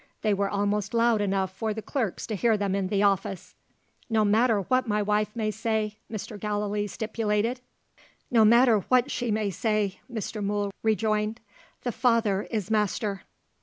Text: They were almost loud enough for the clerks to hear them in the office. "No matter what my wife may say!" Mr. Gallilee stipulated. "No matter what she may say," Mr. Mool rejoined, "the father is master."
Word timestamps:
They 0.23 0.33
were 0.33 0.49
almost 0.49 0.95
loud 0.95 1.21
enough 1.21 1.51
for 1.55 1.75
the 1.75 1.81
clerks 1.83 2.25
to 2.25 2.35
hear 2.35 2.57
them 2.57 2.73
in 2.73 2.87
the 2.87 3.03
office. 3.03 3.53
"No 4.09 4.25
matter 4.25 4.61
what 4.61 4.87
my 4.87 4.99
wife 4.99 5.35
may 5.35 5.51
say!" 5.51 5.99
Mr. 6.11 6.39
Gallilee 6.39 6.87
stipulated. 6.87 7.61
"No 8.31 8.43
matter 8.43 8.79
what 8.79 9.11
she 9.11 9.29
may 9.29 9.51
say," 9.51 9.99
Mr. 10.11 10.43
Mool 10.43 10.71
rejoined, 10.81 11.39
"the 11.83 11.91
father 11.91 12.47
is 12.49 12.71
master." 12.71 13.25